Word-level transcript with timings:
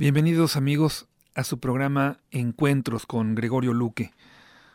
Bienvenidos 0.00 0.54
amigos 0.54 1.08
a 1.34 1.42
su 1.42 1.58
programa 1.58 2.20
Encuentros 2.30 3.04
con 3.04 3.34
Gregorio 3.34 3.72
Luque. 3.72 4.12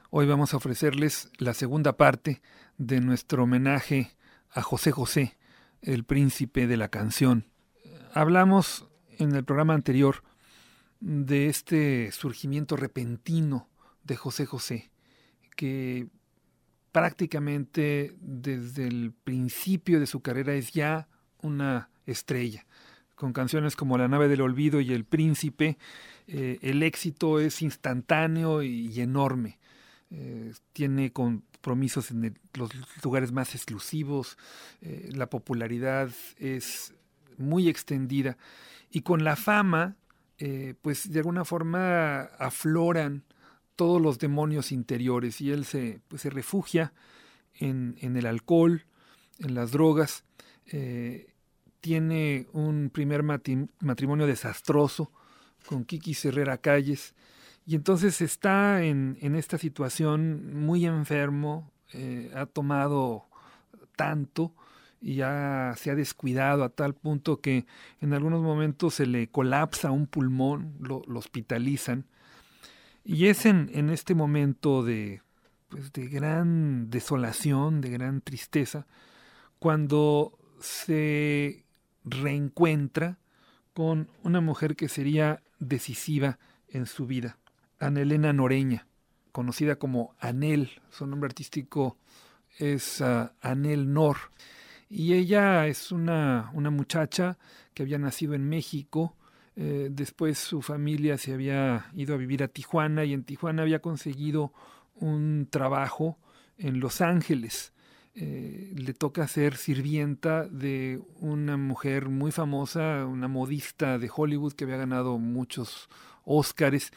Hoy 0.10 0.28
vamos 0.28 0.54
a 0.54 0.58
ofrecerles 0.58 1.32
la 1.38 1.54
segunda 1.54 1.96
parte 1.96 2.42
de 2.78 3.00
nuestro 3.00 3.44
homenaje 3.44 4.18
a 4.52 4.62
José 4.62 4.92
José, 4.92 5.38
el 5.82 6.04
príncipe 6.04 6.68
de 6.68 6.76
la 6.76 6.90
canción. 6.90 7.48
Hablamos 8.14 8.86
en 9.18 9.34
el 9.34 9.46
programa 9.46 9.76
anterior 9.76 10.26
de 11.00 11.48
este 11.48 12.12
surgimiento 12.12 12.76
repentino 12.76 13.70
de 14.04 14.18
José 14.18 14.46
José, 14.46 14.92
que 15.56 16.10
prácticamente 16.92 18.14
desde 18.20 18.88
el 18.88 19.14
principio 19.24 20.02
de 20.02 20.06
su 20.06 20.20
carrera 20.20 20.54
es 20.54 20.74
ya 20.74 21.08
una 21.42 21.92
estrella 22.06 22.66
con 23.24 23.32
canciones 23.32 23.78
como 23.78 23.98
La 23.98 24.10
nave 24.10 24.28
del 24.28 24.42
olvido 24.42 24.82
y 24.82 24.92
El 24.92 25.06
príncipe, 25.06 25.78
eh, 26.28 26.60
el 26.62 26.84
éxito 26.84 27.40
es 27.40 27.62
instantáneo 27.62 28.62
y, 28.62 29.00
enorme. 29.00 29.60
Eh, 30.12 30.52
tiene 30.74 31.14
compromisos 31.14 32.12
en 32.12 32.38
los 32.54 32.70
lugares 33.02 33.32
más 33.32 33.56
exclusivos, 33.56 34.38
eh, 34.82 35.08
la 35.14 35.30
popularidad 35.30 36.10
es 36.38 36.94
muy 37.38 37.70
extendida 37.70 38.36
y 38.92 39.04
con 39.04 39.24
la 39.24 39.38
fama, 39.38 39.96
pues 40.82 41.10
de 41.10 41.20
alguna 41.20 41.46
forma 41.46 42.24
afloran 42.40 43.24
todos 43.78 44.02
los 44.02 44.20
demonios 44.20 44.74
interiores 44.74 45.40
y 45.40 45.52
él 45.52 45.64
se, 45.64 46.02
pues, 46.10 46.24
se 46.24 46.30
refugia 46.30 46.92
en, 47.54 47.96
en, 48.02 48.18
el 48.18 48.26
alcohol, 48.26 48.84
en 49.40 49.56
las 49.56 49.72
drogas 49.72 50.26
tiene 51.84 52.48
un 52.54 52.90
primer 52.90 53.24
matrimonio 53.24 54.26
desastroso 54.26 55.12
con 55.66 55.84
Kiki 55.84 56.16
Herrera 56.24 56.58
Calles 56.58 57.14
y 57.68 57.76
entonces 57.76 58.22
está 58.22 58.84
en, 58.84 59.18
esta 59.36 59.58
situación 59.58 60.64
muy 60.66 60.86
enfermo, 60.86 61.74
eh, 61.92 62.32
ha 62.36 62.46
tomado 62.46 63.26
tanto 63.98 64.54
y 65.02 65.16
ya 65.16 65.74
se 65.76 65.92
ha 65.92 65.96
descuidado 65.96 66.64
a 66.64 66.70
tal 66.70 66.94
punto 66.94 67.42
que 67.42 67.66
en 68.00 68.14
algunos 68.14 68.42
momentos 68.42 68.94
se 68.94 69.06
le 69.06 69.28
colapsa 69.28 69.92
un 69.92 70.08
pulmón, 70.08 70.76
lo, 70.80 71.04
hospitalizan. 71.14 72.06
Y 73.04 73.28
es 73.28 73.46
en, 73.46 73.70
en 73.74 73.90
este 73.90 74.16
momento 74.16 74.84
de, 74.84 75.22
pues 75.68 75.92
de 75.92 76.08
gran 76.08 76.90
desolación, 76.90 77.82
de 77.82 77.90
gran 77.90 78.22
tristeza, 78.22 78.88
cuando 79.60 80.40
se 80.62 81.63
reencuentra 82.04 83.18
con 83.74 84.10
una 84.24 84.42
mujer 84.42 84.76
que 84.76 84.88
sería 84.88 85.42
decisiva 85.60 86.40
en 86.68 86.86
su 86.86 87.06
vida, 87.06 87.38
Anelena 87.80 88.34
Noreña, 88.34 88.88
conocida 89.32 89.78
como 89.78 90.16
Anel, 90.20 90.82
su 90.90 91.08
nombre 91.08 91.28
artístico 91.28 91.98
es 92.58 93.02
ah, 93.02 93.34
Anel 93.42 93.94
Nor, 93.94 94.18
y 94.90 95.14
ella 95.14 95.66
es 95.68 95.92
una, 95.92 96.52
una, 96.54 96.70
muchacha 96.70 97.38
que 97.74 97.84
había 97.84 97.98
nacido 97.98 98.36
en 98.36 98.48
México, 98.48 99.16
eh, 99.56 99.90
después 99.92 100.38
su 100.38 100.62
familia 100.62 101.18
se 101.18 101.34
había 101.34 101.88
ido 101.94 102.14
a 102.14 102.18
vivir 102.18 102.44
a 102.44 102.48
Tijuana 102.48 103.06
y 103.06 103.14
en 103.14 103.24
Tijuana 103.24 103.64
había 103.64 103.80
conseguido 103.80 104.54
un 104.96 105.48
trabajo 105.50 106.18
en 106.58 106.80
Los 106.80 107.02
Ángeles 107.02 107.74
eh, 108.16 108.74
le 108.76 108.94
toca 108.94 109.28
ser 109.28 109.58
sirvienta 109.58 110.48
de 110.48 111.02
una 111.20 111.58
mujer 111.58 112.10
muy 112.10 112.32
famosa, 112.32 113.06
una 113.08 113.28
modista 113.28 113.98
de 113.98 114.10
Hollywood 114.14 114.54
que 114.54 114.66
había 114.66 114.78
ganado 114.78 115.18
muchos 115.18 115.90
Óscares 116.26 116.92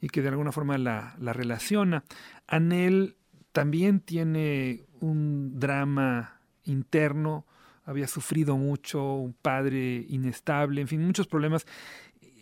y 0.00 0.08
que 0.08 0.22
de 0.22 0.28
alguna 0.28 0.52
forma 0.52 0.78
la, 0.78 1.16
la 1.18 1.32
relaciona. 1.32 2.04
Anel 2.46 3.16
también 3.52 4.00
tiene 4.00 4.84
un 5.00 5.58
drama 5.58 6.40
interno, 6.64 7.46
había 7.84 8.06
sufrido 8.06 8.56
mucho, 8.56 9.14
un 9.14 9.32
padre 9.32 10.06
inestable, 10.08 10.80
en 10.80 10.88
fin, 10.88 11.04
muchos 11.04 11.26
problemas. 11.26 11.66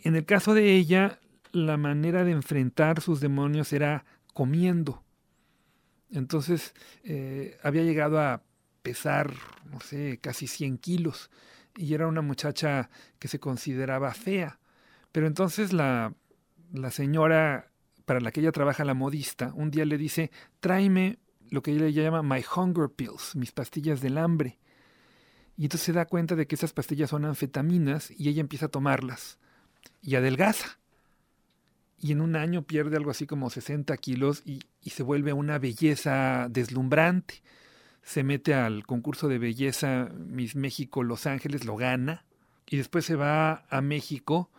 En 0.05 0.17
el 0.17 0.27
caso 0.27 0.53
de 0.53 0.75
ella, 0.75 1.19
la 1.53 1.79
manera 1.79 2.25
de 2.25 2.33
enfrentar 2.33 3.01
sus 3.01 3.21
demonios 3.21 3.73
era 3.73 4.05
comiendo 4.35 5.03
entonces 6.11 6.75
eh, 7.05 7.59
había 7.63 7.83
llegado 7.83 8.21
a 8.21 8.43
pesar, 8.83 9.33
no 9.71 9.81
sé, 9.81 10.19
casi 10.21 10.47
100 10.47 10.79
kilos 10.79 11.31
y 11.77 11.95
era 11.95 12.07
una 12.07 12.23
muchacha 12.23 12.91
que 13.19 13.29
se 13.29 13.39
consideraba 13.39 14.13
fea. 14.15 14.59
Pero 15.13 15.27
entonces 15.27 15.73
la, 15.73 16.15
la 16.73 16.91
señora 16.91 17.71
para 18.05 18.21
la 18.21 18.33
que 18.33 18.41
ella 18.41 18.53
trabaja, 18.53 18.85
la 18.85 18.95
modista, 18.95 19.53
un 19.55 19.71
día 19.71 19.85
le 19.85 19.99
dice, 19.99 20.31
tráeme 20.61 21.19
lo 21.51 21.63
que 21.63 21.73
ella 21.73 21.89
llama 21.89 22.23
my 22.23 22.43
hunger 22.57 22.89
pills, 22.91 23.37
mis 23.37 23.53
pastillas 23.53 24.01
del 24.01 24.19
hambre. 24.19 24.59
Y 25.57 25.65
entonces 25.65 25.87
se 25.87 25.93
da 25.93 26.07
cuenta 26.07 26.35
de 26.35 26.47
que 26.47 26.55
esas 26.55 26.73
pastillas 26.73 27.11
son 27.11 27.25
anfetaminas 27.25 28.11
y 28.11 28.29
ella 28.29 28.41
empieza 28.41 28.67
a 28.67 28.71
tomarlas 28.71 29.39
y 30.01 30.15
adelgaza 30.15 30.79
y 32.01 32.13
en 32.13 32.21
un 32.21 32.37
año 32.37 32.63
pierde 32.63 32.97
algo 32.97 33.11
así 33.11 33.27
como 33.27 33.51
60 33.51 33.97
kilos 33.97 34.43
y, 34.45 34.61
se 34.89 35.03
vuelve 35.03 35.35
una 35.35 35.59
belleza 35.59 36.49
deslumbrante. 36.49 37.43
Se 38.03 38.25
mete 38.25 38.55
al 38.55 38.87
concurso 38.87 39.29
de 39.29 39.39
belleza 39.39 40.09
Miss 40.17 40.57
México 40.57 41.03
Los 41.03 41.27
Ángeles, 41.27 41.67
lo 41.67 41.77
gana 41.77 42.25
y 42.67 42.79
después 42.79 43.05
se 43.05 43.15
va 43.15 43.67
a 43.69 43.83
México 43.83 44.51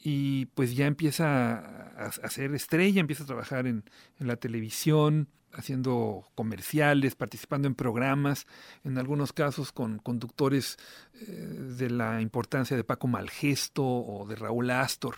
y 0.00 0.46
pues 0.46 0.76
ya 0.76 0.86
empieza 0.86 1.58
a, 1.96 2.30
ser 2.30 2.54
estrella, 2.54 3.00
empieza 3.00 3.24
a 3.24 3.26
trabajar 3.26 3.66
en, 3.66 3.82
la 4.20 4.36
televisión, 4.36 5.26
haciendo 5.52 6.28
comerciales, 6.36 7.16
participando 7.16 7.66
en 7.66 7.74
programas, 7.74 8.46
en 8.84 8.96
algunos 8.96 9.32
casos 9.32 9.72
con 9.72 9.98
conductores 9.98 10.76
eh, 11.14 11.24
de 11.26 11.90
la 11.90 12.20
importancia 12.20 12.76
de 12.76 12.84
Paco 12.84 13.08
Malgesto 13.08 13.84
o 13.84 14.24
de 14.28 14.36
Raúl 14.36 14.70
Astor 14.70 15.16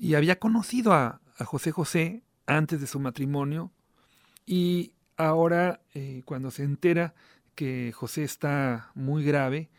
y 0.00 0.14
había 0.14 0.38
conocido 0.38 0.94
a, 0.94 1.20
José 1.44 1.72
José 1.72 2.22
antes 2.46 2.82
de 2.82 2.86
su 2.86 3.00
matrimonio 3.00 3.72
y 4.44 4.92
ahora 5.16 5.80
eh, 5.94 6.20
cuando 6.26 6.50
se 6.50 6.64
entera 6.64 7.14
que 7.54 7.92
José 7.92 8.24
está 8.24 8.90
muy 8.94 9.24
grave, 9.24 9.70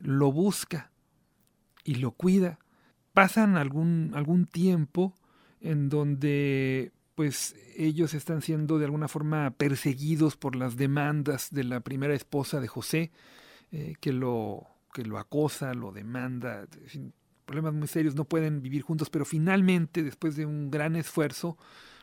lo 0.00 0.32
busca 0.32 0.90
y 1.84 1.96
lo 1.96 2.10
cuida. 2.10 2.58
Pasan 3.12 3.56
algún, 3.56 4.10
algún 4.14 4.46
tiempo 4.46 5.14
en 5.60 5.88
donde 5.88 6.92
pues 7.14 7.54
ellos 7.76 8.12
están 8.14 8.42
siendo 8.42 8.80
de 8.80 8.86
alguna 8.86 9.06
forma 9.06 9.52
perseguidos 9.52 10.36
por 10.36 10.56
las 10.56 10.76
demandas 10.76 11.48
de 11.52 11.62
la 11.62 11.78
primera 11.78 12.14
esposa 12.14 12.60
de 12.60 12.66
José, 12.66 13.12
eh, 13.70 13.94
que, 14.00 14.12
lo, 14.12 14.66
que 14.92 15.04
lo 15.04 15.18
acosa, 15.18 15.74
lo 15.74 15.92
demanda, 15.92 16.66
problemas 17.44 17.74
muy 17.74 17.88
serios, 17.88 18.14
no 18.14 18.24
pueden 18.24 18.62
vivir 18.62 18.82
juntos, 18.82 19.10
pero 19.10 19.24
finalmente, 19.24 20.02
después 20.02 20.36
de 20.36 20.46
un 20.46 20.70
gran 20.70 20.96
esfuerzo, 20.96 21.56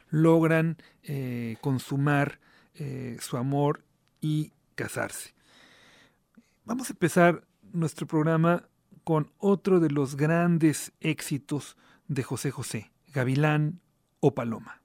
logran 0.09 0.78
eh, 1.03 1.57
consumar 1.62 2.40
eh, 2.75 3.18
su 3.19 3.38
amor 3.38 3.84
y 4.19 4.52
casarse. 4.75 5.34
Vamos 6.66 6.90
a 6.90 6.94
empezar 6.94 7.46
nuestro 7.74 8.07
programa 8.07 8.68
con 9.03 9.31
otro 9.38 9.79
de 9.79 9.90
los 9.90 10.16
grandes 10.16 10.91
éxitos 11.00 11.78
de 12.08 12.23
José 12.23 12.52
José, 12.52 12.91
Gavilán 13.13 13.79
o 14.19 14.35
Paloma. 14.35 14.81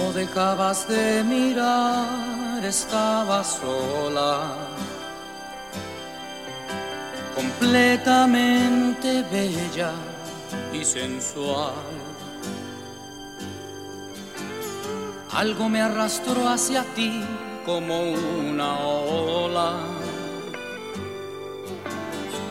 No 0.00 0.12
dejabas 0.14 0.88
de 0.88 1.22
mirar 1.24 2.64
estaba 2.64 3.44
sola, 3.44 4.56
completamente 7.36 9.22
bella 9.30 9.92
y 10.72 10.84
sensual. 10.84 11.74
Algo 15.32 15.68
me 15.68 15.82
arrastró 15.82 16.48
hacia 16.48 16.82
ti 16.94 17.22
como 17.66 18.00
una 18.48 18.78
ola. 18.78 19.72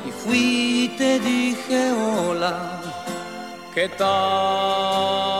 Y 0.08 0.12
fui 0.12 0.86
y 0.86 0.88
te 1.00 1.20
dije 1.20 1.92
hola, 1.94 2.82
¿qué 3.74 3.90
tal? 3.90 5.39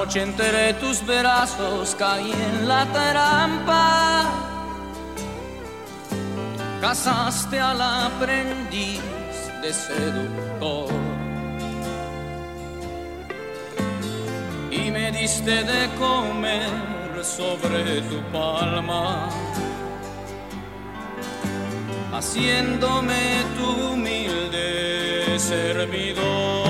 Noche 0.00 0.22
entre 0.22 0.72
tus 0.80 1.04
brazos 1.04 1.94
caí 1.94 2.32
en 2.32 2.66
la 2.66 2.86
trampa. 2.86 4.24
Casaste 6.80 7.60
al 7.60 7.82
aprendiz 7.82 9.02
de 9.60 9.70
seductor. 9.74 10.88
Y 14.70 14.90
me 14.90 15.12
diste 15.12 15.64
de 15.64 15.90
comer 15.98 17.22
sobre 17.22 18.00
tu 18.08 18.22
palma, 18.32 19.28
haciéndome 22.10 23.44
tu 23.54 23.92
humilde 23.92 25.38
servidor. 25.38 26.69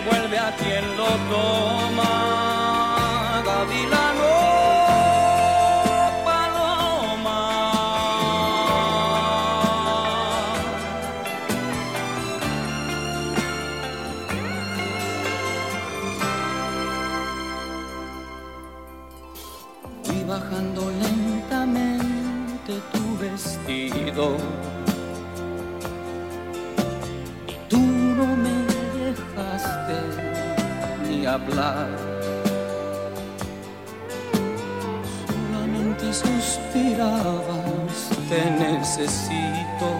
vuelve 0.00 0.38
a 0.38 0.54
quien 0.56 0.96
lo 0.96 1.06
toma. 1.30 2.39
Solamente 35.50 36.12
suspirabas, 36.12 38.10
te 38.28 38.50
necesito. 38.50 39.98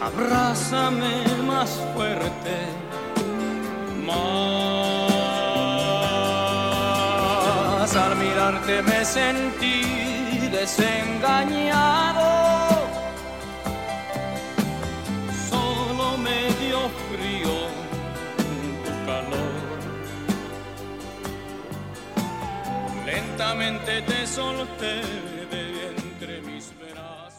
Abrázame 0.00 1.24
más 1.46 1.70
fuerte, 1.94 2.56
más. 4.06 4.46
Al 7.96 8.16
mirarte 8.16 8.82
me 8.82 9.04
sentí 9.04 10.48
desengañado 10.50 12.65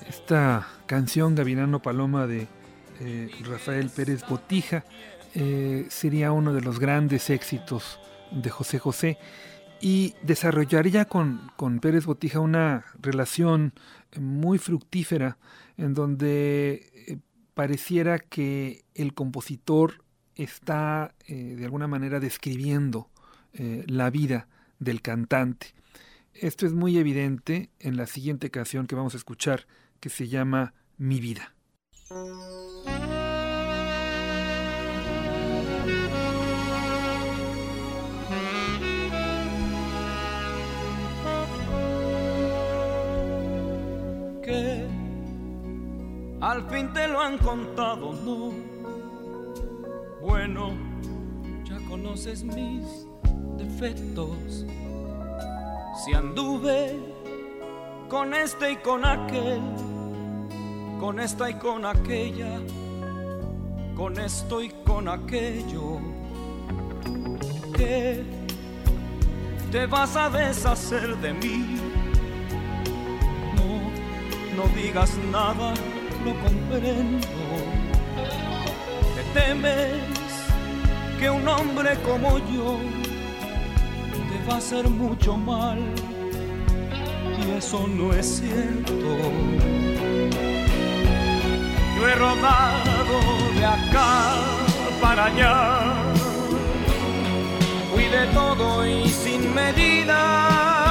Esta 0.07 0.67
canción 0.85 1.35
Gavinano 1.35 1.81
Paloma 1.81 2.27
de 2.27 2.47
eh, 2.99 3.29
Rafael 3.45 3.89
Pérez 3.89 4.27
Botija 4.27 4.83
eh, 5.35 5.85
sería 5.89 6.33
uno 6.33 6.53
de 6.53 6.59
los 6.59 6.79
grandes 6.79 7.29
éxitos 7.29 7.97
de 8.31 8.49
José 8.49 8.77
José 8.77 9.17
y 9.79 10.15
desarrollaría 10.21 11.05
con, 11.05 11.49
con 11.55 11.79
Pérez 11.79 12.05
Botija 12.05 12.41
una 12.41 12.83
relación 13.01 13.71
muy 14.19 14.57
fructífera 14.57 15.37
en 15.77 15.93
donde 15.93 16.91
eh, 17.07 17.19
pareciera 17.53 18.19
que 18.19 18.83
el 18.95 19.13
compositor 19.13 20.03
está 20.35 21.13
de 21.25 21.63
alguna 21.63 21.87
manera 21.87 22.19
describiendo 22.19 23.09
la 23.53 24.11
vida 24.11 24.47
del 24.77 25.01
cantante. 25.01 25.73
Esto 26.39 26.67
es 26.67 26.73
muy 26.73 26.99
evidente 26.99 27.71
en 27.79 27.97
la 27.97 28.05
siguiente 28.05 28.51
canción 28.51 28.85
que 28.85 28.93
vamos 28.93 29.15
a 29.15 29.17
escuchar, 29.17 29.65
que 29.99 30.09
se 30.09 30.27
llama 30.27 30.75
Mi 30.97 31.19
vida. 31.19 31.55
Que 44.43 44.87
al 46.39 46.69
fin 46.69 46.93
te 46.93 47.07
lo 47.07 47.19
han 47.19 47.39
contado, 47.39 48.13
no. 48.13 48.53
Bueno, 50.21 50.71
ya 51.63 51.79
conoces 51.89 52.43
mis 52.43 53.07
defectos 53.57 54.67
si 55.97 56.13
anduve 56.13 56.95
con 58.07 58.33
este 58.33 58.73
y 58.73 58.75
con 58.77 59.03
aquel, 59.03 59.61
con 60.99 61.19
esta 61.19 61.49
y 61.49 61.55
con 61.55 61.85
aquella, 61.85 62.59
con 63.95 64.19
esto 64.19 64.61
y 64.61 64.69
con 64.85 65.07
aquello, 65.07 65.99
que 67.75 68.23
te 69.71 69.85
vas 69.87 70.15
a 70.15 70.29
deshacer 70.29 71.17
de 71.17 71.33
mí. 71.33 71.79
No, 73.55 74.63
no 74.63 74.75
digas 74.75 75.17
nada, 75.31 75.73
lo 76.23 76.33
comprendo. 76.43 77.27
Te 79.15 79.39
temes 79.39 79.93
que 81.19 81.29
un 81.29 81.47
hombre 81.47 81.97
como 82.03 82.37
yo 82.53 82.77
va 84.47 84.55
a 84.55 84.57
hacer 84.57 84.89
mucho 84.89 85.35
mal. 85.37 85.79
Y 87.39 87.57
eso 87.57 87.85
no 87.87 88.13
es 88.13 88.39
cierto. 88.39 88.93
Yo 91.95 92.07
he 92.07 92.15
rodado 92.15 93.17
de 93.55 93.65
acá 93.65 94.35
para 95.01 95.25
allá, 95.25 95.79
fui 97.91 98.05
de 98.05 98.25
todo 98.33 98.85
y 98.85 99.07
sin 99.09 99.53
medida, 99.53 100.86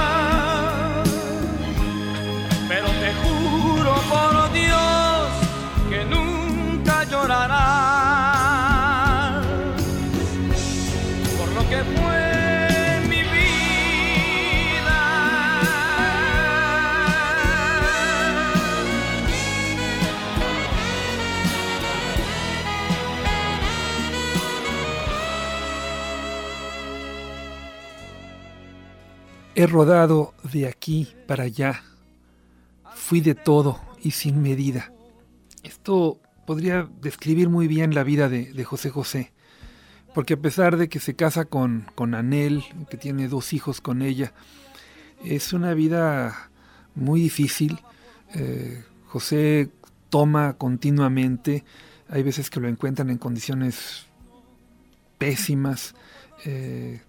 He 29.58 29.66
rodado 29.66 30.34
de 30.52 30.68
aquí 30.68 31.08
para 31.26 31.44
allá. 31.44 31.82
Fui 32.94 33.22
de 33.22 33.34
todo 33.34 33.80
y 34.02 34.10
sin 34.10 34.42
medida. 34.42 34.92
Esto 35.62 36.20
podría 36.46 36.86
describir 37.00 37.48
muy 37.48 37.66
bien 37.66 37.94
la 37.94 38.04
vida 38.04 38.28
de, 38.28 38.64
José 38.64 38.90
José. 38.90 39.32
Porque 40.14 40.34
a 40.34 40.36
pesar 40.36 40.76
de 40.76 40.90
que 40.90 41.00
se 41.00 41.16
casa 41.16 41.46
con, 41.46 41.86
con 41.94 42.14
Anel, 42.14 42.64
que 42.90 42.98
tiene 42.98 43.28
dos 43.28 43.54
hijos 43.54 43.80
con 43.80 44.02
ella, 44.02 44.34
es 45.24 45.54
una 45.54 45.72
vida 45.72 46.50
muy 46.94 47.22
difícil. 47.22 47.80
Eh, 48.34 48.84
José 49.06 49.70
toma 50.10 50.58
continuamente, 50.58 51.64
hay 52.10 52.22
veces 52.22 52.50
que 52.50 52.60
lo 52.60 52.68
encuentran 52.68 53.08
en 53.08 53.16
condiciones 53.16 54.04
pésimas, 55.16 55.94
eh, 56.44 57.00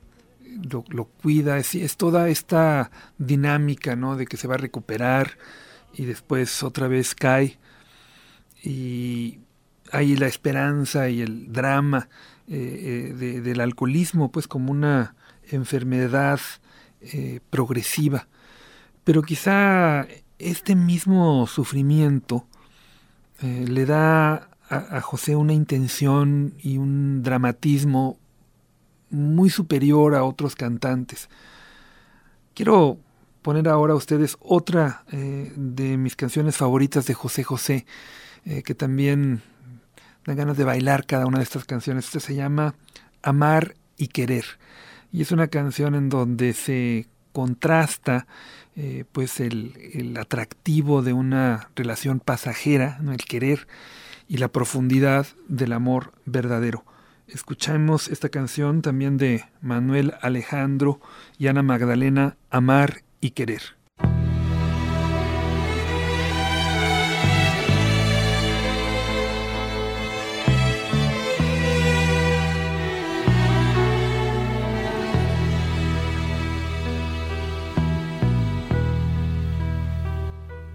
lo, 0.70 1.06
cuida, 1.06 1.58
es, 1.58 1.98
toda 1.98 2.30
esta 2.30 2.92
dinámica, 3.18 3.96
¿no? 3.96 4.16
De 4.16 4.26
que 4.26 4.38
se 4.38 4.48
va 4.48 4.56
a 4.56 4.60
recuperar 4.60 5.38
y 5.94 6.06
después 6.06 6.64
otra 6.64 6.88
vez 6.88 7.16
cae. 7.16 7.58
Y 8.64 9.40
hay 9.92 10.16
la 10.16 10.28
esperanza 10.28 11.10
y 11.10 11.22
el 11.22 11.52
drama 11.52 12.10
eh, 12.48 13.14
eh, 13.20 13.42
del 13.42 13.62
alcoholismo, 13.62 14.32
pues 14.32 14.48
como 14.48 14.72
una 14.72 15.16
enfermedad 15.50 16.40
eh, 17.02 17.40
progresiva. 17.50 18.28
Pero 19.04 19.22
quizá 19.22 20.08
este 20.40 20.76
mismo 20.76 21.48
sufrimiento 21.48 22.46
le 23.40 23.86
da 23.86 24.50
a, 24.70 25.02
José 25.02 25.36
una 25.36 25.54
intención 25.54 26.56
y 26.60 26.78
un 26.78 27.24
dramatismo 27.24 28.18
muy 29.10 29.50
superior 29.50 30.16
a 30.16 30.24
otros 30.24 30.56
cantantes. 30.56 31.30
Quiero 32.54 32.98
poner 33.42 33.68
ahora 33.70 33.94
a 33.94 33.98
ustedes 33.98 34.38
otra 34.40 35.04
eh, 35.12 35.54
de 35.56 35.98
mis 35.98 36.16
canciones 36.16 36.58
favoritas 36.58 37.06
de 37.06 37.14
José 37.14 37.44
José, 37.44 37.86
eh, 38.46 38.64
que 38.64 38.76
también 38.76 39.42
dan 40.26 40.38
ganas 40.38 40.58
de 40.58 40.64
bailar 40.64 41.06
cada 41.06 41.26
una 41.26 41.38
de 41.38 41.44
estas 41.44 41.66
canciones. 41.66 42.06
Esta 42.06 42.20
se 42.20 42.36
llama 42.36 42.76
Amar 43.22 43.76
y 43.98 44.08
Querer. 44.08 44.46
Y 45.12 45.22
es 45.22 45.32
una 45.32 45.48
canción 45.48 45.96
en 45.96 46.10
donde 46.10 46.54
se 46.54 47.08
contrasta 47.32 48.28
eh, 48.76 49.06
pues 49.12 49.40
el, 49.40 49.74
el, 49.94 50.16
atractivo 50.18 51.02
de 51.02 51.12
una 51.12 51.70
relación 51.76 52.20
pasajera, 52.20 53.00
el 53.08 53.18
querer, 53.18 53.68
y 54.28 54.38
la 54.38 54.50
profundidad 54.50 55.26
del 55.48 55.74
amor 55.74 56.14
verdadero. 56.26 56.86
Escuchamos 57.28 58.08
esta 58.08 58.30
canción 58.30 58.82
también 58.82 59.18
de 59.18 59.44
Manuel 59.60 60.14
Alejandro 60.22 61.02
y 61.38 61.48
Ana 61.48 61.62
Magdalena, 61.62 62.38
Amar 62.50 63.04
y 63.20 63.32
Querer. 63.32 63.62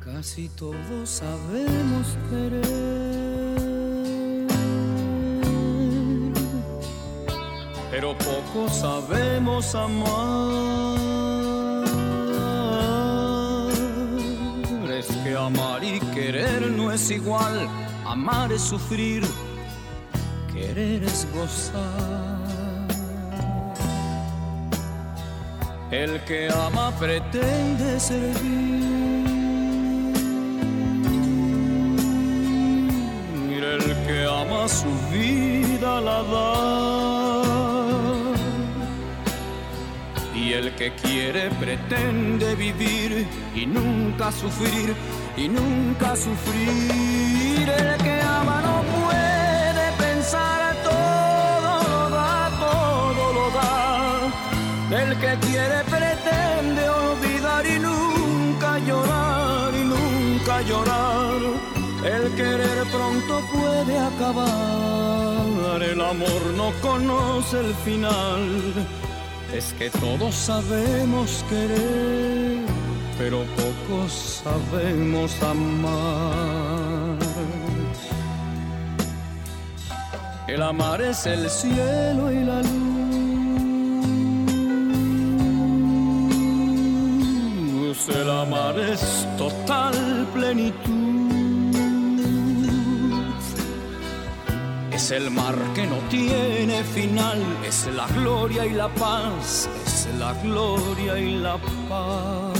Casi 0.00 0.50
todos 0.50 1.08
sabemos 1.08 2.16
querer 2.30 3.71
pero 7.92 8.16
poco 8.16 8.70
sabemos 8.70 9.74
amar. 9.74 10.08
Es 14.98 15.08
que 15.22 15.36
amar 15.36 15.84
y 15.84 16.00
querer 16.14 16.70
no 16.70 16.90
es 16.90 17.10
igual, 17.10 17.68
amar 18.06 18.50
es 18.50 18.62
sufrir, 18.62 19.22
querer 20.50 21.04
es 21.04 21.28
gozar. 21.34 22.40
El 25.90 26.18
que 26.24 26.48
ama 26.50 26.90
pretende 26.98 28.00
servir. 28.00 28.92
El 33.74 33.84
que 34.06 34.24
ama 34.24 34.66
su 34.66 34.88
vida 35.12 36.00
la 36.00 36.22
da 36.22 37.21
el 40.52 40.74
que 40.74 40.92
quiere 40.96 41.50
pretende 41.60 42.54
vivir 42.54 43.26
y 43.54 43.66
nunca 43.66 44.30
sufrir, 44.30 44.94
y 45.36 45.48
nunca 45.48 46.14
sufrir. 46.14 47.68
El 47.68 47.96
que 48.04 48.20
ama 48.20 48.60
no 48.60 48.82
puede 48.96 49.84
pensar, 49.98 50.74
todo 50.84 51.72
lo 51.88 52.10
da, 52.10 52.50
todo 52.60 53.32
lo 53.32 53.50
da. 53.58 55.02
El 55.02 55.10
que 55.18 55.46
quiere 55.46 55.78
pretende 55.84 56.88
olvidar 56.88 57.66
y 57.66 57.78
nunca 57.78 58.78
llorar, 58.80 59.74
y 59.74 59.84
nunca 59.84 60.62
llorar. 60.62 61.40
El 62.04 62.34
querer 62.34 62.78
pronto 62.90 63.40
puede 63.52 63.98
acabar, 63.98 65.82
el 65.82 66.00
amor 66.00 66.42
no 66.56 66.72
conoce 66.82 67.60
el 67.60 67.74
final 67.86 68.86
es 69.54 69.72
que 69.74 69.90
todos 69.90 70.34
sabemos 70.34 71.44
querer, 71.48 72.64
pero 73.18 73.44
pocos 73.56 74.42
sabemos 74.42 75.42
amar. 75.42 77.18
El 80.48 80.62
amar 80.62 81.00
es 81.02 81.26
el 81.26 81.48
cielo 81.50 82.32
y 82.32 82.44
la 82.44 82.62
luz. 82.62 82.72
El 88.08 88.30
amar 88.30 88.78
es 88.78 89.26
total 89.38 90.26
plenitud 90.34 91.01
el 95.12 95.30
mar 95.30 95.54
que 95.74 95.86
no 95.86 95.98
tiene 96.08 96.82
final, 96.84 97.38
es 97.66 97.86
la 97.94 98.06
gloria 98.08 98.64
y 98.64 98.70
la 98.70 98.88
paz, 98.88 99.68
es 99.84 100.08
la 100.18 100.32
gloria 100.42 101.18
y 101.18 101.36
la 101.36 101.58
paz. 101.88 102.58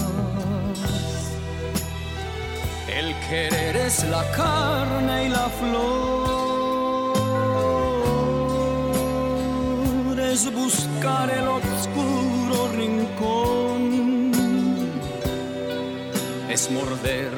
El 2.87 3.15
querer 3.27 3.75
es 3.75 4.03
la 4.07 4.23
carne 4.31 5.25
y 5.25 5.29
la 5.29 5.49
flor, 5.59 6.09
es 10.19 10.53
buscar 10.53 11.31
el 11.31 11.47
oscuro 11.47 12.67
rincón, 12.77 14.31
es 16.49 16.69
morder, 16.69 17.33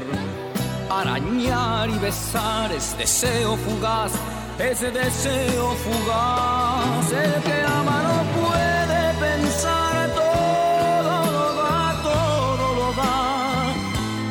arañar 0.90 1.90
y 1.90 1.98
besar, 2.00 2.74
es 2.74 2.98
deseo 2.98 3.56
fugaz 3.56 4.12
ese 4.60 4.90
deseo 4.92 5.76
fugaz. 5.84 7.12
El 7.12 7.44
que 7.44 7.62
ama 7.80 7.98
no 8.10 8.18
puede 8.40 9.14
pensar, 9.28 10.10
todo 10.10 11.32
lo 11.38 11.48
da, 11.62 12.02
todo 12.04 12.76
lo 12.80 12.94
da. 12.94 13.74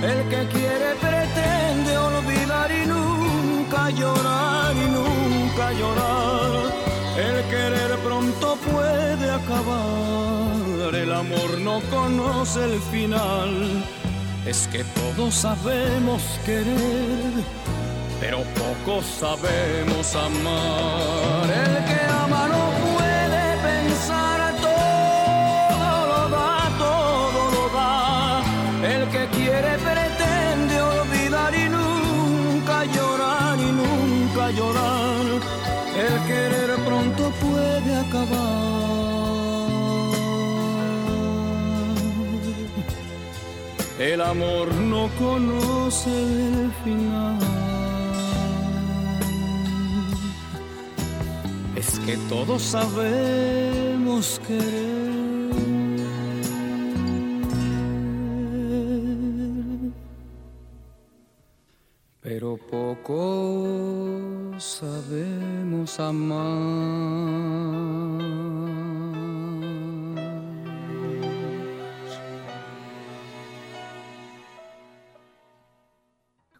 El 0.03 0.29
que 0.31 0.49
quiere 0.57 0.95
pretende 1.01 1.99
olvidar 1.99 2.71
y 2.71 2.87
nunca 2.87 3.91
llorar 3.91 4.75
y 4.75 4.89
nunca 4.99 5.73
llorar. 5.73 6.75
El 7.17 7.45
querer 7.49 7.99
pronto 7.99 8.57
puede 8.71 9.31
acabar, 9.31 10.95
el 10.95 11.13
amor 11.13 11.59
no 11.59 11.81
conoce 11.91 12.65
el 12.65 12.81
final. 12.81 13.85
Es 14.47 14.69
que 14.69 14.85
todos 14.85 15.35
sabemos 15.35 16.23
querer 16.45 17.64
pero 18.25 18.39
pocos 18.63 19.05
sabemos 19.05 20.17
amar. 20.17 21.47
El 21.67 21.75
que 21.89 22.01
ama 22.23 22.43
no 22.55 22.63
puede 22.85 23.45
pensar, 23.69 24.39
todo 24.69 25.95
lo 26.11 26.23
da, 26.37 26.57
todo 26.87 27.41
lo 27.55 27.65
da. 27.79 28.43
El 28.95 29.03
que 29.13 29.23
quiere 29.37 29.73
pretende 29.89 30.77
olvidar 30.81 31.53
y 31.55 31.69
nunca 31.69 32.77
llorar 32.97 33.59
y 33.59 33.71
nunca 33.83 34.51
llorar. 34.59 35.27
El 36.05 36.15
querer 36.29 36.71
pronto 36.87 37.23
puede 37.45 37.93
acabar. 38.05 38.65
El 43.99 44.21
amor 44.23 44.75
no 44.75 45.11
conoce 45.19 46.11
el 46.11 46.73
final. 46.85 47.54
Que 52.07 52.17
todos 52.29 52.63
sabemos 52.63 54.41
querer. 54.47 55.05
Pero 62.21 62.57
poco 62.57 64.55
sabemos 64.59 65.99
amar. 66.01 66.45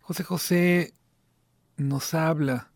José 0.03 0.23
José 0.23 0.95
nos 1.77 2.13
habla 2.15 2.74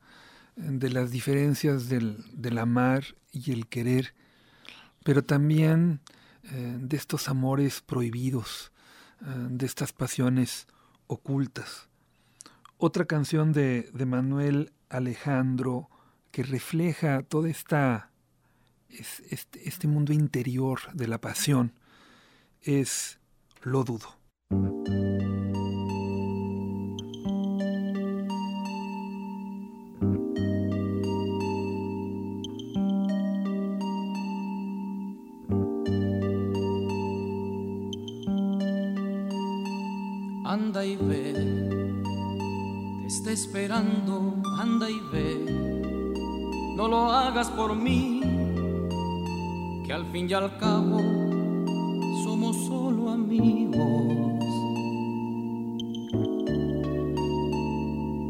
de 0.59 0.91
las 0.91 1.11
diferencias 1.11 1.89
del, 1.89 2.59
amar 2.59 3.05
y 3.33 3.53
el 3.53 3.69
querer, 3.69 4.15
pero 5.05 5.23
también 5.23 6.01
eh, 6.43 6.77
de 6.81 6.97
estos 6.97 7.29
amores 7.29 7.81
prohibidos, 7.81 8.73
eh, 9.21 9.25
de 9.51 9.67
estas 9.67 9.93
pasiones 9.93 10.67
ocultas. 11.07 11.89
Otra 12.77 13.05
canción 13.07 13.53
de, 13.53 13.91
Manuel 14.07 14.73
Alejandro 14.89 15.89
que 16.33 16.43
refleja 16.43 17.23
todo 17.23 17.47
esta, 17.47 18.11
este, 18.89 19.69
este 19.69 19.89
mundo 19.89 20.13
interior 20.13 20.81
de 20.93 21.09
la 21.09 21.21
pasión 21.21 21.73
es 22.63 23.19
Lo 23.63 23.85
dudo. 23.85 24.19
Al 50.09 50.13
fin 50.13 50.31
y 50.31 50.33
al 50.33 50.57
cabo 50.57 50.99
somos 52.25 52.57
solo 52.67 53.11
amigos. 53.11 53.83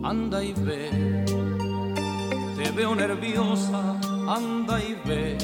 Anda 0.02 0.42
y 0.42 0.52
ve, 0.54 1.24
te 2.56 2.70
veo 2.72 2.96
nerviosa, 2.96 4.00
anda 4.26 4.80
y 4.82 4.96
ve, 5.08 5.38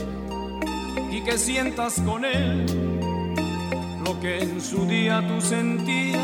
y 1.12 1.23
que 1.23 1.38
sientas 1.38 2.00
con 2.00 2.25
él 2.25 2.67
lo 4.05 4.19
que 4.19 4.41
en 4.41 4.61
su 4.61 4.87
día 4.87 5.23
tú 5.29 5.41
sentías 5.41 6.21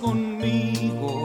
conmigo. 0.00 1.19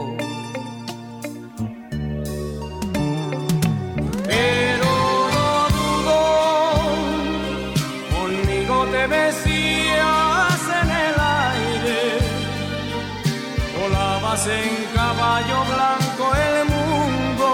En 14.46 14.86
caballo 14.94 15.64
blanco 15.74 16.24
el 16.48 16.64
mundo 16.74 17.48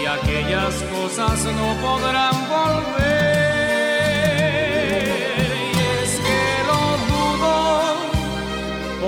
y 0.00 0.06
aquellas 0.06 0.74
cosas 0.94 1.44
no 1.44 1.74
podrán 1.86 2.36
volver. 2.48 3.28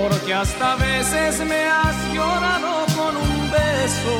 porque 0.01 0.33
hasta 0.33 0.75
veces 0.75 1.45
me 1.45 1.65
has 1.65 2.13
llorado 2.13 2.85
con 2.97 3.15
un 3.17 3.51
beso, 3.51 4.17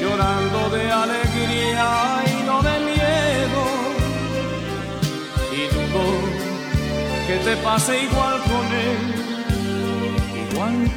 llorando 0.00 0.70
de 0.70 0.92
alegría 0.92 1.88
y 2.26 2.46
no 2.46 2.62
de 2.62 2.78
miedo. 2.90 3.62
Y 5.52 5.62
dudo 5.74 6.04
que 7.26 7.36
te 7.44 7.56
pase 7.58 8.02
igual 8.02 8.40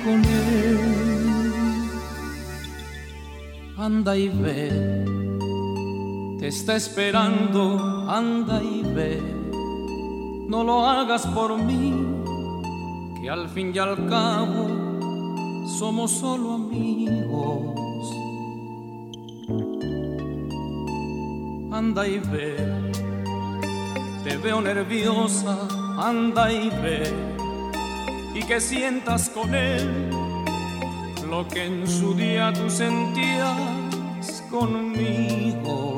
con 0.04 0.24
él. 0.25 0.80
Anda 3.78 4.16
y 4.16 4.30
ve, 4.30 5.06
te 6.40 6.48
está 6.48 6.75
esperando, 6.75 8.08
anda 8.10 8.62
y 8.62 8.84
ve, 8.84 9.22
no 10.48 10.63
lo 10.63 10.86
hagas 10.86 11.25
por 11.28 11.58
mí 11.58 11.94
y 13.24 13.28
al 13.28 13.50
fin 13.50 13.72
y 13.74 13.80
al 13.80 14.08
cabo 14.08 14.68
somos 15.80 16.12
solo 16.12 16.54
amigos. 16.54 17.74
Anda 21.72 22.08
y 22.08 22.20
ve, 22.20 22.56
te 24.24 24.38
veo 24.38 24.62
nerviosa, 24.62 25.58
anda 25.98 26.52
y 26.52 26.70
ve, 26.70 27.33
y 28.34 28.44
que 28.44 28.60
sientas 28.60 29.30
con 29.30 29.54
él 29.54 30.10
lo 31.30 31.48
que 31.48 31.66
en 31.66 31.88
su 31.88 32.13
día 32.13 32.52
tú 32.54 32.70
sentías 32.70 34.44
conmigo. 34.50 35.96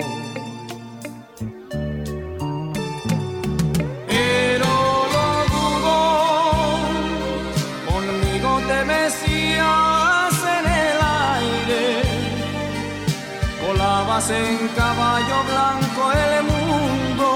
en 14.30 14.67
caballo 14.69 15.43
blanco 15.43 16.12
el 16.13 16.43
mundo 16.43 17.28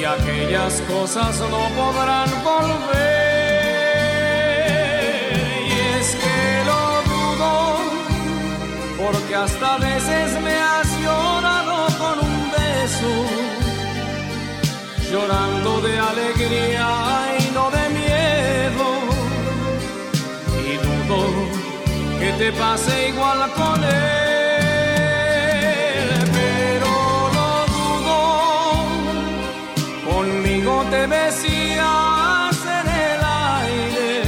y 0.00 0.04
aquellas 0.04 0.80
cosas 0.82 1.38
no 1.40 1.68
podrán 1.76 2.28
volver. 2.42 3.09
Porque 9.10 9.34
hasta 9.34 9.76
veces 9.78 10.40
me 10.42 10.54
has 10.54 10.88
llorado 11.00 11.86
con 11.98 12.16
un 12.28 12.50
beso, 12.50 13.12
llorando 15.10 15.80
de 15.80 15.98
alegría 15.98 16.88
y 17.40 17.50
no 17.56 17.70
de 17.70 17.84
miedo. 18.00 18.86
Y 20.70 20.74
dudo 20.86 21.20
que 22.20 22.32
te 22.38 22.52
pase 22.52 23.08
igual 23.08 23.50
con 23.52 23.84
él. 23.84 24.30
te 30.90 31.06
besías 31.06 32.56
en 32.78 32.86
el 32.88 33.20
aire, 33.62 34.22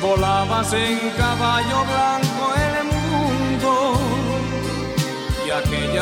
volabas 0.00 0.72
en 0.72 1.10
caballo 1.18 1.84
blanco 1.84 2.31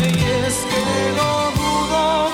Y 0.00 0.24
es 0.46 0.56
que 0.70 0.82
no 1.16 1.32
dudo, 1.60 2.30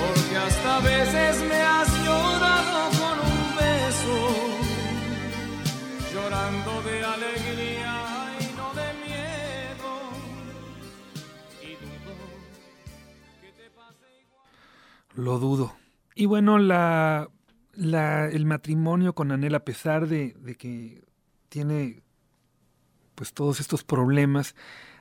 porque 0.00 0.36
hasta 0.36 0.80
veces 0.80 1.34
me 1.48 1.60
has 1.60 1.88
llorado 2.04 2.90
con 3.00 3.16
un 3.32 3.56
beso, 3.56 4.16
llorando 6.12 6.72
de 6.82 7.04
alegría. 7.04 7.92
Lo 15.14 15.38
dudo. 15.38 15.74
Y 16.14 16.26
bueno, 16.26 16.58
la, 16.58 17.30
el 17.74 18.44
matrimonio 18.44 19.14
con 19.14 19.32
Anel, 19.32 19.54
a 19.54 19.64
pesar 19.64 20.08
de, 20.08 20.34
que 20.58 21.05
tiene 21.56 22.02
pues 23.14 23.32
todos 23.32 23.60
estos 23.60 23.82
problemas, 23.82 24.54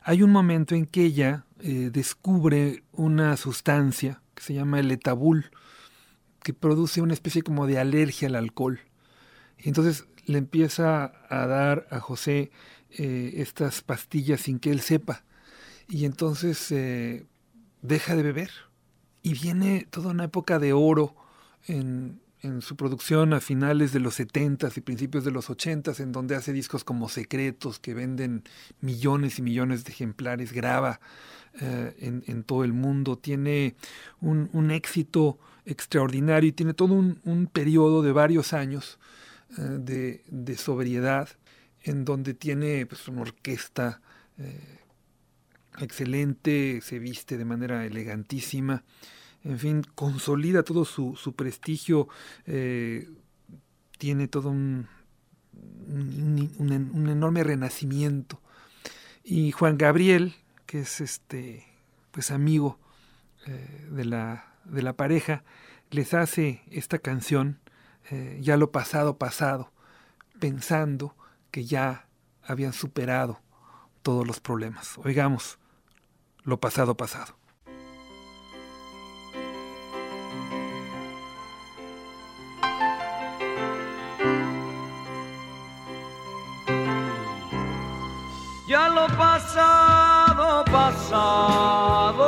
hay 0.04 0.24
un 0.24 0.32
momento 0.32 0.74
en 0.74 0.86
que 0.86 1.04
ella 1.04 1.46
eh, 1.60 1.89
descubre 1.91 2.86
una 2.94 3.36
sustancia 3.36 4.22
que 4.34 4.41
se 4.41 4.54
llama 4.54 4.80
el 4.80 4.89
etabul, 4.89 5.52
que 6.44 6.54
produce 6.54 7.02
una 7.02 7.13
especie 7.13 7.41
como 7.41 7.68
de 7.68 7.78
alergia 7.78 8.30
al 8.30 8.36
alcohol. 8.36 8.80
Y 9.60 9.68
entonces 9.68 10.06
le 10.28 10.38
empieza 10.38 11.12
a 11.28 11.46
dar 11.46 11.88
a 11.91 12.00
José 12.00 12.52
eh, 12.89 13.34
estas 13.36 13.82
pastillas 13.82 14.39
sin 14.39 14.60
que 14.60 14.72
él 14.72 14.80
sepa. 14.80 15.26
Y 15.89 16.06
entonces 16.06 16.72
eh, 16.72 17.26
deja 17.82 18.15
de 18.15 18.24
beber 18.24 18.52
y 19.22 19.34
viene 19.34 19.89
toda 19.89 20.12
una 20.12 20.24
época 20.24 20.58
de 20.58 20.72
oro 20.72 21.18
en, 21.68 22.22
su 22.62 22.76
producción 22.76 23.34
a 23.34 23.40
finales 23.40 23.92
de 23.92 24.00
los 24.00 24.20
70s 24.20 24.78
y 24.78 24.82
principios 24.82 25.24
de 25.24 25.32
los 25.32 25.50
80s, 25.50 26.00
en 26.00 26.12
donde 26.12 26.36
hace 26.36 26.54
discos 26.54 26.84
como 26.84 27.10
Secretos, 27.10 27.80
que 27.80 27.94
venden 27.94 28.44
millones 28.82 29.40
y 29.40 29.42
millones 29.42 29.84
de 29.84 29.92
ejemplares, 29.92 30.54
graba 30.54 31.00
eh, 31.62 32.22
en, 32.28 32.44
todo 32.44 32.64
el 32.64 32.74
mundo, 32.74 33.18
tiene 33.18 33.76
un, 34.22 34.72
éxito 34.72 35.40
extraordinario 35.66 36.50
y 36.50 36.54
tiene 36.54 36.74
todo 36.74 36.94
un, 36.94 37.50
periodo 37.52 38.02
de 38.02 38.12
varios 38.12 38.54
años 38.54 39.00
eh, 39.58 40.22
de, 40.30 40.58
sobriedad, 40.58 41.30
en 41.84 42.06
donde 42.06 42.34
tiene 42.34 42.86
pues, 42.86 43.08
una 43.08 43.22
orquesta 43.22 44.02
eh, 44.38 44.80
excelente, 45.80 46.82
se 46.82 47.00
viste 47.00 47.38
de 47.38 47.46
manera 47.46 47.86
elegantísima 47.86 48.84
en 49.46 49.60
fin, 49.60 49.86
consolida 49.94 50.64
todo 50.64 50.86
su, 50.86 51.16
su 51.16 51.36
prestigio, 51.36 52.08
eh, 52.48 53.08
tiene 53.98 54.28
todo 54.28 54.50
un, 54.50 54.88
un, 55.88 57.08
enorme 57.10 57.44
renacimiento. 57.44 58.42
Y 59.24 59.52
Juan 59.52 59.78
Gabriel, 59.78 60.36
que 60.66 60.80
es 60.80 61.00
este 61.00 61.64
pues 62.12 62.32
amigo 62.32 62.80
eh, 63.46 63.88
de, 63.92 64.06
la, 64.06 64.56
de 64.66 64.82
la 64.82 64.94
pareja, 64.94 65.44
les 65.92 66.16
hace 66.16 66.64
esta 66.72 66.98
canción, 66.98 67.60
eh, 68.10 68.40
ya 68.42 68.58
lo 68.58 68.72
pasado, 68.72 69.18
pasado, 69.18 69.72
pensando 70.40 71.16
que 71.52 71.66
ya 71.66 72.08
habían 72.44 72.74
superado 72.74 73.42
todos 74.02 74.26
los 74.26 74.40
problemas. 74.40 74.98
Oigamos, 74.98 75.60
lo 76.44 76.60
pasado, 76.60 76.98
pasado. 76.98 77.38
Ya 88.67 88.89
lo 88.89 89.06
pasado, 89.15 90.65
pasado 90.65 92.25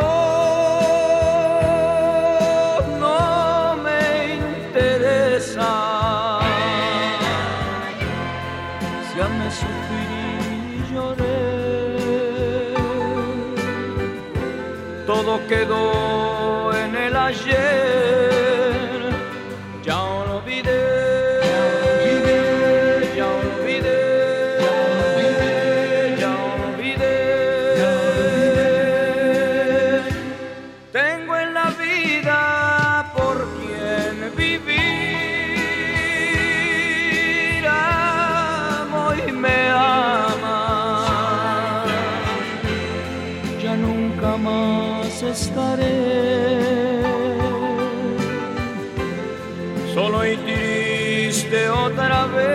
Solo 49.98 50.24
y 50.28 50.38
triste 50.38 51.70
otra 51.70 52.28
vez 52.28 52.48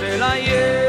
el 0.00 0.22
ayer 0.22 0.79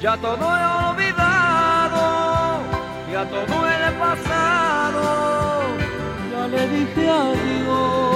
Ya 0.00 0.16
todo 0.16 0.56
he 0.56 0.64
olvidado, 0.88 2.62
ya 3.12 3.28
todo 3.28 3.68
el 3.68 3.94
pasado, 3.98 5.62
ya 6.32 6.48
le 6.48 6.68
dije 6.68 7.06
adiós. 7.06 8.10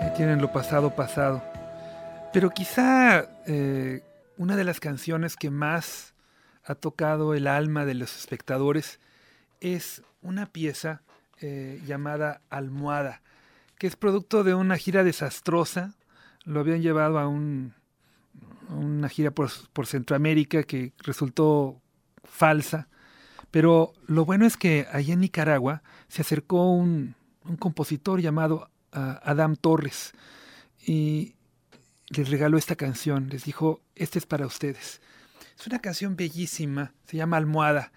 Ahí 0.00 0.10
tienen 0.16 0.40
lo 0.40 0.50
pasado, 0.50 0.96
pasado. 0.96 1.42
Pero 2.32 2.48
quizá 2.48 3.28
eh, 3.46 4.02
una 4.38 4.56
de 4.56 4.64
las 4.64 4.80
canciones 4.80 5.36
que 5.36 5.50
más 5.50 6.14
ha 6.64 6.74
tocado 6.74 7.34
el 7.34 7.46
alma 7.46 7.84
de 7.84 7.92
los 7.92 8.16
espectadores 8.16 9.00
es 9.60 10.02
una 10.22 10.46
pieza 10.46 11.02
eh, 11.40 11.80
llamada 11.86 12.42
Almohada, 12.50 13.22
que 13.78 13.86
es 13.86 13.96
producto 13.96 14.44
de 14.44 14.54
una 14.54 14.76
gira 14.76 15.04
desastrosa. 15.04 15.94
Lo 16.44 16.60
habían 16.60 16.82
llevado 16.82 17.18
a, 17.18 17.28
un, 17.28 17.72
una 18.68 19.08
gira 19.08 19.30
por, 19.30 19.50
Centroamérica 19.86 20.62
que 20.64 20.92
resultó 20.98 21.80
falsa. 22.24 22.88
Pero 23.50 23.94
lo 24.06 24.24
bueno 24.24 24.46
es 24.46 24.56
que 24.56 24.86
allá 24.92 25.14
en 25.14 25.20
Nicaragua 25.20 25.82
se 26.08 26.22
acercó 26.22 26.70
un, 26.70 27.14
compositor 27.58 28.20
llamado 28.20 28.70
uh, 28.94 29.16
Adam 29.22 29.56
Torres 29.56 30.12
y 30.86 31.34
les 32.08 32.28
regaló 32.28 32.58
esta 32.58 32.76
canción. 32.76 33.28
Les 33.30 33.44
dijo, 33.44 33.80
esta 33.96 34.18
es 34.18 34.26
para 34.26 34.46
ustedes. 34.46 35.00
Es 35.58 35.66
una 35.66 35.78
canción 35.78 36.16
bellísima, 36.16 36.92
se 37.06 37.16
llama 37.16 37.38
Almohada 37.38 37.92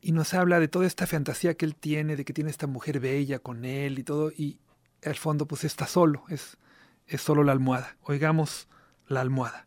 y 0.00 0.12
nos 0.12 0.34
habla 0.34 0.60
de 0.60 0.68
toda 0.68 0.86
esta 0.86 1.06
fantasía 1.06 1.54
que 1.54 1.64
él 1.64 1.74
tiene, 1.74 2.16
de 2.16 2.24
que 2.24 2.32
tiene 2.32 2.50
esta 2.50 2.66
mujer 2.66 3.00
bella 3.00 3.38
con 3.38 3.64
él 3.64 3.98
y 3.98 4.02
todo, 4.02 4.30
y 4.30 4.58
al 5.04 5.16
fondo 5.16 5.46
pues 5.46 5.64
está 5.64 5.86
solo, 5.86 6.24
es, 6.28 6.58
es 7.06 7.20
solo 7.20 7.44
la 7.44 7.52
almohada. 7.52 7.96
Oigamos 8.02 8.68
la 9.08 9.20
almohada. 9.20 9.65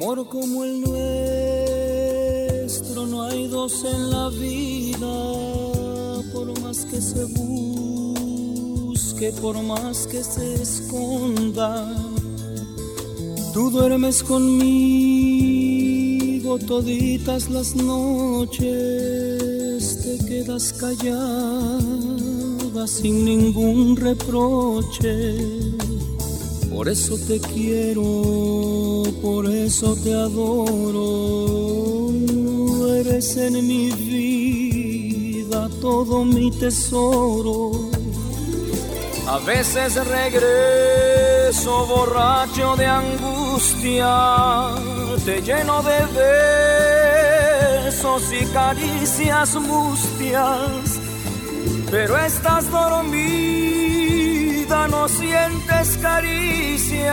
Amor 0.00 0.28
como 0.28 0.62
el 0.62 0.80
nuestro, 2.62 3.04
no 3.08 3.24
hay 3.24 3.48
dos 3.48 3.84
en 3.84 4.10
la 4.10 4.28
vida, 4.28 6.22
por 6.32 6.56
más 6.60 6.84
que 6.84 7.00
se 7.00 7.24
busque, 7.24 9.32
por 9.40 9.60
más 9.60 10.06
que 10.06 10.22
se 10.22 10.62
esconda. 10.62 11.96
Tú 13.52 13.70
duermes 13.70 14.22
conmigo 14.22 14.48
toditas 16.60 17.50
las 17.50 17.74
noches, 17.74 18.62
te 20.04 20.16
quedas 20.28 20.74
callada 20.74 21.80
sin 22.86 23.24
ningún 23.24 23.96
reproche. 23.96 25.34
Por 26.72 26.88
eso 26.88 27.18
te 27.26 27.40
quiero, 27.40 28.87
por 29.12 29.46
eso 29.46 29.96
te 29.96 30.12
adoro. 30.14 32.10
Eres 32.96 33.36
en 33.36 33.66
mi 33.66 33.90
vida 33.90 35.68
todo 35.80 36.24
mi 36.24 36.50
tesoro. 36.50 37.90
A 39.28 39.38
veces 39.40 39.94
regreso 40.06 41.86
borracho 41.86 42.76
de 42.76 42.86
angustia, 42.86 44.08
te 45.24 45.42
lleno 45.42 45.82
de 45.82 45.98
besos 47.84 48.22
y 48.32 48.46
caricias 48.46 49.54
mustias, 49.56 50.98
pero 51.90 52.16
estás 52.16 52.70
no 54.68 55.08
sientes 55.08 55.96
caricias, 55.98 57.08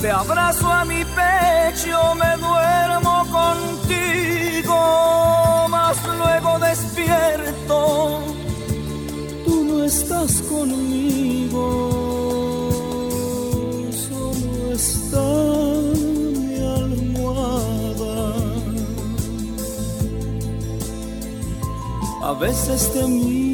te 0.00 0.10
abrazo 0.10 0.70
a 0.70 0.84
mi 0.84 1.02
pecho, 1.04 2.14
me 2.14 2.36
duermo 2.36 3.26
contigo, 3.30 4.76
mas 5.70 5.96
luego 6.18 6.58
despierto 6.58 8.20
tú 9.44 9.64
no 9.64 9.84
estás 9.84 10.42
conmigo, 10.42 11.62
solo 13.90 14.72
está 14.72 15.26
mi 16.40 16.56
almohada. 16.80 18.16
A 22.22 22.32
veces 22.32 22.92
te 22.92 23.06
miro 23.06 23.45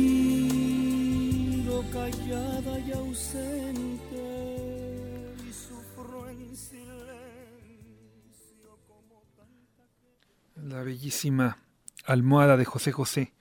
Almohada 12.04 12.56
de 12.56 12.64
José 12.64 12.92
José. 12.92 13.32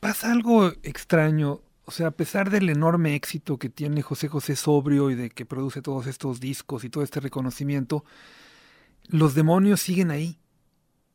Pasa 0.00 0.32
algo 0.32 0.72
extraño, 0.82 1.60
o 1.84 1.90
sea, 1.90 2.08
a 2.08 2.10
pesar 2.12 2.50
del 2.50 2.68
enorme 2.68 3.14
éxito 3.14 3.58
que 3.58 3.68
tiene 3.68 4.02
José 4.02 4.28
José 4.28 4.56
sobrio 4.56 5.10
y 5.10 5.14
de 5.14 5.30
que 5.30 5.46
produce 5.46 5.82
todos 5.82 6.06
estos 6.06 6.40
discos 6.40 6.84
y 6.84 6.90
todo 6.90 7.04
este 7.04 7.20
reconocimiento, 7.20 8.04
los 9.08 9.34
demonios 9.34 9.80
siguen 9.80 10.10
ahí. 10.10 10.38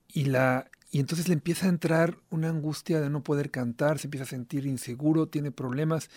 Y 0.07 0.25
la 0.25 0.69
y 0.89 0.99
entonces 0.99 1.27
le 1.27 1.33
empieza 1.33 1.65
a 1.65 1.69
entrar 1.69 2.17
una 2.29 2.49
angustia 2.49 3.01
de 3.01 3.09
no 3.09 3.21
poder 3.23 3.51
cantar, 3.51 3.99
se 3.99 4.07
empieza 4.07 4.23
a 4.23 4.27
sentir 4.27 4.65
inseguro, 4.65 5.27
tiene 5.27 5.51
problemas 5.51 6.09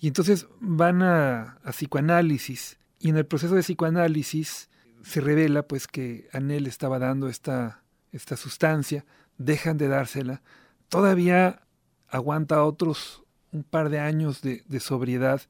Y 0.00 0.08
entonces 0.08 0.46
van 0.60 1.02
a, 1.02 1.58
psicoanálisis 1.70 2.78
y 2.98 3.10
en 3.10 3.16
el 3.18 3.26
proceso 3.26 3.54
de 3.54 3.62
psicoanálisis 3.62 4.70
se 5.02 5.20
revela 5.20 5.68
pues 5.68 5.86
que 5.86 6.28
Anel 6.32 6.66
estaba 6.66 6.98
dando 6.98 7.28
esta, 7.28 7.82
esta 8.16 8.36
sustancia, 8.36 9.04
dejan 9.38 9.76
de 9.76 9.88
dársela, 9.88 10.42
todavía 10.88 11.62
aguanta 12.08 12.64
otros 12.64 13.22
un 13.52 13.62
par 13.62 13.88
de 13.90 13.98
años 13.98 14.42
de, 14.42 14.80
sobriedad, 14.80 15.42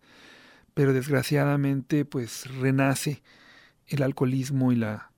pero 0.74 0.92
desgraciadamente 0.92 2.04
pues 2.04 2.46
renace 2.58 3.22
el 3.86 4.02
alcoholismo 4.02 4.72
y 4.72 4.76
la, 4.76 5.10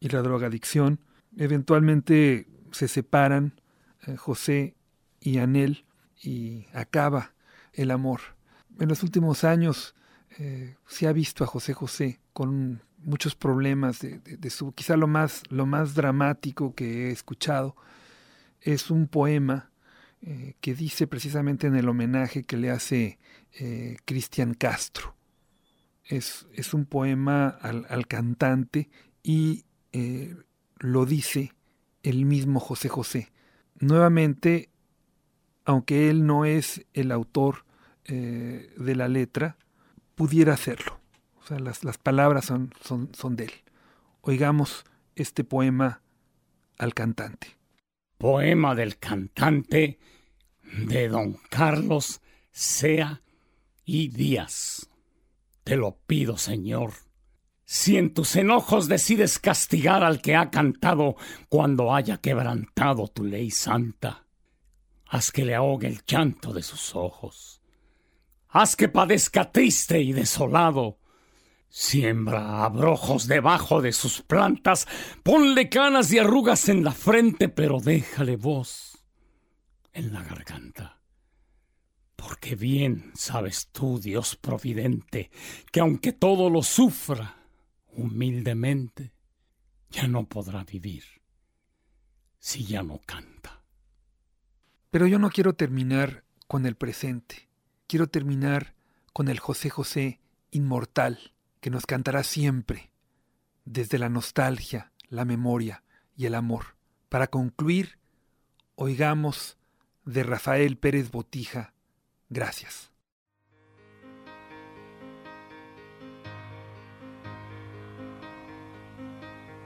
y 0.00 0.08
la 0.08 0.22
drogadicción. 0.22 1.00
Eventualmente 1.36 2.46
se 2.70 2.88
separan 2.88 3.60
eh, 4.06 4.16
José 4.16 4.74
y 5.20 5.38
Anel 5.38 5.84
y 6.22 6.66
acaba 6.72 7.34
el 7.72 7.90
amor. 7.90 8.20
En 8.78 8.88
los 8.88 9.02
últimos 9.02 9.44
años 9.44 9.94
eh, 10.38 10.76
se 10.86 11.06
ha 11.06 11.12
visto 11.12 11.44
a 11.44 11.46
José 11.46 11.74
José 11.74 12.20
con 12.32 12.82
muchos 13.04 13.34
problemas 13.34 14.00
de, 14.00 14.50
su 14.50 14.72
quizá 14.72 14.96
lo 14.96 15.06
más 15.06 15.42
lo 15.50 15.66
más 15.66 15.94
dramático 15.94 16.74
que 16.74 17.08
he 17.08 17.10
escuchado 17.10 17.76
es 18.60 18.90
un 18.90 19.06
poema 19.06 19.70
eh, 20.22 20.54
que 20.60 20.74
dice 20.74 21.06
precisamente 21.06 21.66
en 21.66 21.76
el 21.76 21.88
homenaje 21.88 22.44
que 22.44 22.56
le 22.56 22.70
hace 22.70 23.18
Cristian 24.04 24.54
Castro 24.54 25.14
es, 26.02 26.46
es, 26.52 26.74
un 26.74 26.86
poema 26.86 27.48
al, 27.48 27.86
al 27.88 28.08
cantante 28.08 28.90
y 29.22 29.64
lo 30.80 31.06
dice 31.06 31.54
el 32.04 32.26
mismo 32.26 32.60
José 32.60 32.88
José. 32.88 33.32
Nuevamente, 33.80 34.68
aunque 35.64 36.10
él 36.10 36.26
no 36.26 36.44
es 36.44 36.84
el 36.92 37.10
autor 37.10 37.64
eh, 38.04 38.72
de 38.76 38.94
la 38.94 39.08
letra, 39.08 39.56
pudiera 40.14 40.52
hacerlo. 40.52 41.00
O 41.44 41.46
sea, 41.46 41.58
las, 41.58 41.84
las 41.84 41.98
palabras 41.98 42.46
son, 42.46 42.72
son, 42.82 43.10
son 43.14 43.36
de 43.36 43.44
él. 43.44 43.52
Oigamos 44.22 44.86
este 45.14 45.44
poema 45.44 46.00
al 46.78 46.94
cantante. 46.94 47.58
Poema 48.16 48.74
del 48.74 48.98
cantante 48.98 49.98
de 50.62 51.08
don 51.08 51.34
Carlos 51.50 52.22
Sea 52.50 53.20
y 53.84 54.08
Díaz. 54.08 54.88
Te 55.64 55.76
lo 55.76 55.98
pido, 56.06 56.38
Señor, 56.38 56.94
si 57.64 57.98
en 57.98 58.14
tus 58.14 58.36
enojos 58.36 58.88
decides 58.88 59.38
castigar 59.38 60.02
al 60.02 60.22
que 60.22 60.36
ha 60.36 60.50
cantado 60.50 61.16
cuando 61.50 61.94
haya 61.94 62.18
quebrantado 62.18 63.08
tu 63.08 63.24
ley 63.24 63.50
santa, 63.50 64.26
haz 65.06 65.30
que 65.30 65.44
le 65.44 65.54
ahogue 65.54 65.88
el 65.88 66.02
llanto 66.06 66.54
de 66.54 66.62
sus 66.62 66.94
ojos, 66.94 67.60
haz 68.48 68.76
que 68.76 68.88
padezca 68.88 69.52
triste 69.52 70.00
y 70.00 70.12
desolado, 70.12 70.98
siembra 71.76 72.64
abrojos 72.64 73.26
debajo 73.26 73.82
de 73.82 73.92
sus 73.92 74.22
plantas, 74.22 74.86
ponle 75.24 75.68
canas 75.68 76.12
y 76.12 76.20
arrugas 76.20 76.68
en 76.68 76.84
la 76.84 76.92
frente, 76.92 77.48
pero 77.48 77.80
déjale 77.80 78.36
voz 78.36 79.04
en 79.92 80.12
la 80.12 80.22
garganta. 80.22 81.02
Porque 82.14 82.54
bien 82.54 83.10
sabes 83.16 83.70
tú, 83.72 83.98
Dios 83.98 84.36
providente, 84.36 85.32
que 85.72 85.80
aunque 85.80 86.12
todo 86.12 86.48
lo 86.48 86.62
sufra, 86.62 87.48
humildemente, 87.88 89.12
ya 89.90 90.06
no 90.06 90.28
podrá 90.28 90.62
vivir 90.62 91.02
si 92.38 92.64
ya 92.64 92.84
no 92.84 93.00
canta. 93.04 93.64
Pero 94.90 95.08
yo 95.08 95.18
no 95.18 95.28
quiero 95.28 95.56
terminar 95.56 96.22
con 96.46 96.66
el 96.66 96.76
presente, 96.76 97.48
quiero 97.88 98.06
terminar 98.06 98.76
con 99.12 99.26
el 99.26 99.40
José 99.40 99.70
José 99.70 100.20
inmortal 100.52 101.33
que 101.64 101.70
nos 101.70 101.86
cantará 101.86 102.22
siempre, 102.24 102.90
desde 103.64 103.96
la 103.96 104.10
nostalgia, 104.10 104.92
la 105.08 105.24
memoria 105.24 105.82
y 106.14 106.26
el 106.26 106.34
amor. 106.34 106.76
Para 107.08 107.28
concluir, 107.28 107.96
oigamos 108.74 109.56
de 110.04 110.24
Rafael 110.24 110.76
Pérez 110.76 111.10
Botija, 111.10 111.72
gracias. 112.28 112.90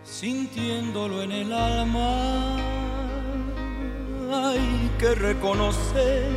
sintiéndolo 0.05 1.23
en 1.23 1.33
el 1.33 1.53
alma, 1.53 2.57
hay 4.33 4.91
que 5.01 5.15
reconocer 5.17 6.31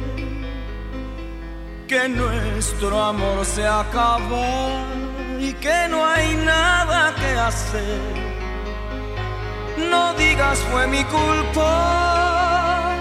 que 1.88 2.10
nuestro 2.10 3.04
amor 3.04 3.46
se 3.46 3.66
acaba 3.66 5.01
y 5.42 5.54
que 5.54 5.88
no 5.90 6.06
hay 6.06 6.36
nada 6.36 7.16
que 7.16 7.32
hacer. 7.50 8.02
No 9.90 10.14
digas 10.14 10.60
fue 10.72 10.86
mi 10.88 11.04
culpa, 11.06 12.96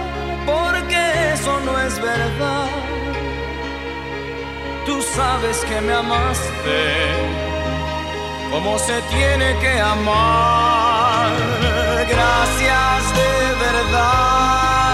porque 0.46 1.32
eso 1.34 1.60
no 1.66 1.78
es 1.86 2.00
verdad. 2.00 2.68
Tú 4.86 5.02
sabes 5.14 5.58
que 5.68 5.80
me 5.82 5.92
amaste 5.92 6.80
como 8.50 8.78
se 8.78 8.96
tiene 9.14 9.48
que 9.62 9.80
amar. 9.80 11.30
Gracias 12.14 13.00
de 13.20 13.32
verdad 13.66 14.89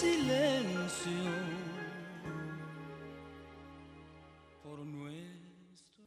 silencio. 0.00 1.12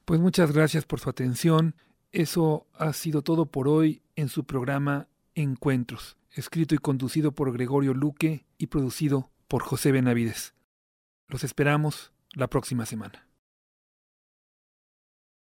Pues 0.06 0.20
muchas 0.20 0.52
gracias 0.52 0.86
por 0.86 1.00
su 1.00 1.10
atención. 1.10 1.76
Eso 2.12 2.68
ha 2.74 2.92
sido 2.94 3.22
todo 3.22 3.46
por 3.46 3.68
hoy 3.68 4.02
en 4.16 4.28
su 4.28 4.44
programa 4.44 5.08
Encuentros, 5.36 6.18
escrito 6.32 6.76
y 6.76 6.80
conducido 6.80 7.32
por 7.32 7.54
Gregorio 7.54 7.94
Luque 7.94 8.46
y 8.58 8.68
producido 8.68 9.30
por 9.48 9.64
José 9.64 9.92
Benavides. 9.94 10.54
Los 11.28 11.46
esperamos 11.46 12.12
la 12.34 12.50
próxima 12.50 12.86
semana. 12.86 13.31